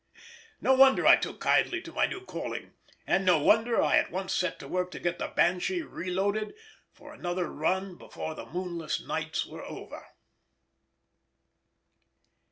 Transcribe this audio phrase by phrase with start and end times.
[0.59, 2.73] No wonder I took kindly to my new calling,
[3.05, 6.55] and no wonder I at once set to work to get the Banshee reloaded
[6.91, 10.07] for another run before the moonless nights were over.